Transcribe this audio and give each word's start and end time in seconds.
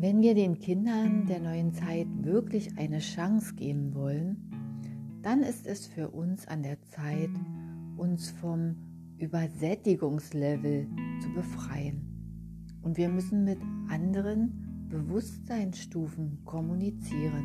Wenn 0.00 0.20
wir 0.20 0.36
den 0.36 0.60
Kindern 0.60 1.26
der 1.26 1.40
neuen 1.40 1.72
Zeit 1.72 2.06
wirklich 2.22 2.78
eine 2.78 3.00
Chance 3.00 3.56
geben 3.56 3.96
wollen, 3.96 4.36
dann 5.22 5.42
ist 5.42 5.66
es 5.66 5.88
für 5.88 6.10
uns 6.10 6.46
an 6.46 6.62
der 6.62 6.80
Zeit, 6.82 7.30
uns 7.96 8.30
vom 8.30 8.76
Übersättigungslevel 9.16 10.86
zu 11.20 11.32
befreien. 11.34 12.78
Und 12.80 12.96
wir 12.96 13.08
müssen 13.08 13.42
mit 13.42 13.58
anderen 13.88 14.86
Bewusstseinsstufen 14.88 16.44
kommunizieren. 16.44 17.42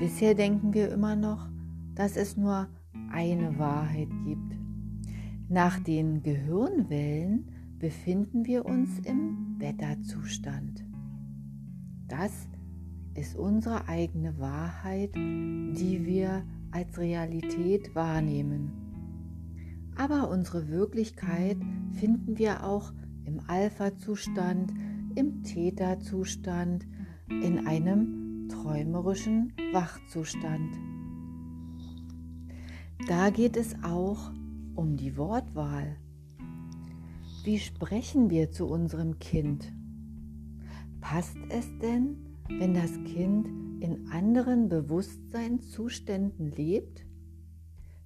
Bisher 0.00 0.34
denken 0.34 0.74
wir 0.74 0.90
immer 0.90 1.14
noch, 1.14 1.48
dass 1.94 2.16
es 2.16 2.36
nur 2.36 2.66
eine 3.12 3.60
Wahrheit 3.60 4.10
gibt. 4.24 4.58
Nach 5.48 5.78
den 5.78 6.24
Gehirnwellen 6.24 7.52
befinden 7.78 8.46
wir 8.46 8.64
uns 8.64 8.98
im 9.00 9.58
Beta-Zustand. 9.58 10.84
Das 12.08 12.48
ist 13.14 13.36
unsere 13.36 13.88
eigene 13.88 14.38
Wahrheit, 14.38 15.14
die 15.14 16.04
wir 16.04 16.44
als 16.70 16.98
Realität 16.98 17.94
wahrnehmen. 17.94 18.70
Aber 19.96 20.28
unsere 20.28 20.68
Wirklichkeit 20.68 21.56
finden 21.92 22.38
wir 22.38 22.64
auch 22.64 22.92
im 23.24 23.40
Alpha-Zustand, 23.46 24.72
im 25.14 25.42
Theta-Zustand, 25.42 26.86
in 27.28 27.66
einem 27.66 28.48
träumerischen 28.48 29.52
Wachzustand. 29.72 30.76
Da 33.08 33.30
geht 33.30 33.56
es 33.56 33.74
auch 33.82 34.32
um 34.74 34.96
die 34.96 35.16
Wortwahl. 35.16 35.96
Wie 37.46 37.60
sprechen 37.60 38.28
wir 38.28 38.50
zu 38.50 38.66
unserem 38.66 39.20
Kind? 39.20 39.72
Passt 41.00 41.38
es 41.48 41.78
denn, 41.78 42.16
wenn 42.48 42.74
das 42.74 42.90
Kind 43.04 43.46
in 43.80 44.08
anderen 44.10 44.68
Bewusstseinszuständen 44.68 46.50
lebt? 46.50 47.06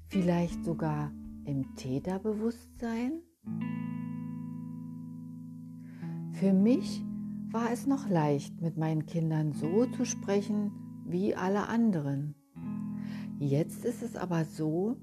Vielleicht 0.09 0.63
sogar 0.63 1.11
im 1.47 1.75
Täterbewusstsein? 1.75 3.23
Für 6.33 6.53
mich 6.53 7.03
war 7.51 7.73
es 7.73 7.87
noch 7.87 8.11
leicht, 8.11 8.61
mit 8.61 8.77
meinen 8.77 9.07
Kindern 9.07 9.55
so 9.55 9.87
zu 9.87 10.05
sprechen 10.05 10.71
wie 11.07 11.35
alle 11.35 11.67
anderen. 11.67 12.35
Jetzt 13.39 13.87
ist 13.87 14.03
es 14.03 14.17
aber 14.17 14.45
so, 14.45 14.99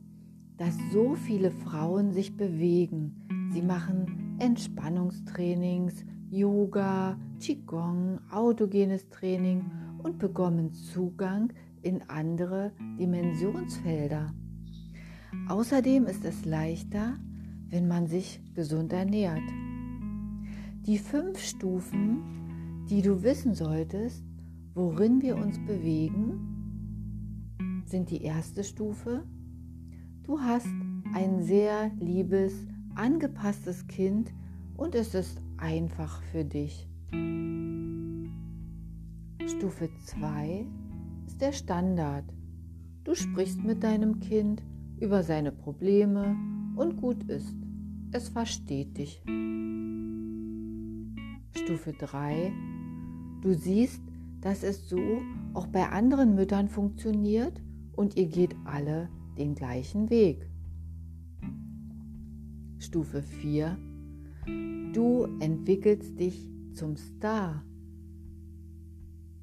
dass 0.58 0.78
so 0.94 1.16
viele 1.16 1.50
Frauen 1.50 2.12
sich 2.12 2.38
bewegen. 2.38 3.50
Sie 3.52 3.64
machen 3.64 4.27
Entspannungstrainings, 4.40 6.06
Yoga, 6.30 7.18
Qigong, 7.40 8.20
autogenes 8.32 9.10
Training 9.10 9.66
und 10.04 10.20
bekommen 10.20 10.74
Zugang 10.74 11.54
in 11.82 12.02
andere 12.10 12.72
Dimensionsfelder. 13.00 14.34
Außerdem 15.48 16.06
ist 16.06 16.26
es 16.26 16.46
leichter, 16.46 17.18
wenn 17.70 17.88
man 17.88 18.08
sich 18.08 18.42
gesund 18.54 18.94
ernährt. 18.94 19.42
Die 20.86 20.98
fünf 20.98 21.40
Stufen, 21.40 22.86
die 22.90 23.02
du 23.02 23.24
wissen 23.24 23.56
solltest, 23.56 24.24
worin 24.74 25.22
wir 25.22 25.36
uns 25.38 25.58
bewegen, 25.66 26.58
sind 27.86 28.10
die 28.10 28.22
erste 28.22 28.64
Stufe. 28.64 29.24
Du 30.24 30.40
hast 30.40 30.68
ein 31.14 31.42
sehr 31.44 31.92
liebes, 32.00 32.54
angepasstes 32.98 33.88
Kind 33.88 34.34
und 34.76 34.96
es 34.96 35.14
ist 35.14 35.42
einfach 35.58 36.22
für 36.32 36.44
dich. 36.44 36.88
Stufe 39.46 39.90
2 40.06 40.66
ist 41.28 41.42
der 41.42 41.52
Standard. 41.52 42.26
Du 43.04 43.16
sprichst 43.16 43.64
mit 43.64 43.84
deinem 43.84 44.20
Kind 44.20 44.62
über 45.00 45.24
seine 45.24 45.52
Probleme 45.52 46.36
und 46.76 46.98
gut 46.98 47.24
ist. 47.24 47.56
Es 48.12 48.30
versteht 48.30 48.98
dich. 48.98 49.22
Stufe 51.56 51.94
3. 51.94 52.52
Du 53.42 53.54
siehst, 53.54 54.02
dass 54.42 54.64
es 54.64 54.90
so 54.90 55.22
auch 55.54 55.68
bei 55.68 55.90
anderen 55.90 56.36
Müttern 56.36 56.68
funktioniert 56.70 57.62
und 57.96 58.16
ihr 58.18 58.28
geht 58.28 58.56
alle 58.66 59.10
den 59.38 59.56
gleichen 59.56 60.10
Weg. 60.10 60.50
Stufe 62.88 63.22
4. 63.22 63.78
Du 64.94 65.26
entwickelst 65.42 66.18
dich 66.18 66.50
zum 66.74 66.96
Star, 66.96 67.62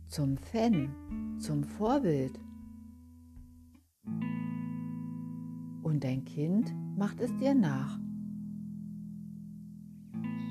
zum 0.07 0.39
Fan, 0.39 0.89
zum 1.39 1.63
Vorbild. 1.63 2.41
Und 5.83 6.05
dein 6.05 6.25
Kind 6.25 6.75
macht 6.97 7.21
es 7.21 7.37
dir 7.37 7.55
nach. 7.55 8.01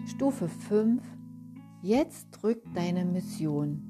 Stufe 0.05 0.47
5. 0.47 1.01
Jetzt 1.81 2.29
drückt 2.29 2.77
deine 2.77 3.05
Mission, 3.05 3.81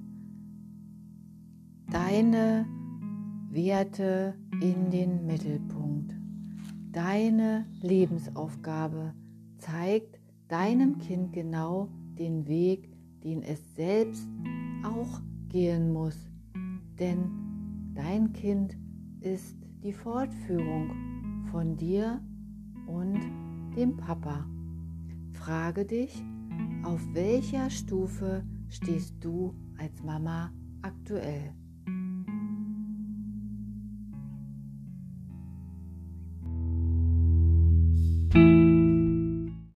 deine 1.91 2.65
Werte 3.49 4.35
in 4.61 4.89
den 4.91 5.25
Mittelpunkt. 5.25 5.82
Deine 6.93 7.65
Lebensaufgabe 7.81 9.15
zeigt 9.57 10.19
deinem 10.47 10.99
Kind 10.99 11.33
genau 11.33 11.89
den 12.19 12.47
Weg, 12.47 12.87
den 13.23 13.41
es 13.41 13.73
selbst 13.73 14.29
auch 14.83 15.19
gehen 15.49 15.91
muss. 15.91 16.15
Denn 16.99 17.31
dein 17.95 18.31
Kind 18.33 18.77
ist 19.21 19.57
die 19.83 19.91
Fortführung 19.91 20.91
von 21.49 21.75
dir 21.77 22.21
und 22.85 23.19
dem 23.75 23.97
Papa. 23.97 24.45
Frage 25.31 25.85
dich, 25.85 26.23
auf 26.83 27.01
welcher 27.13 27.71
Stufe 27.71 28.43
stehst 28.69 29.15
du 29.19 29.55
als 29.79 30.03
Mama 30.03 30.51
aktuell? 30.83 31.55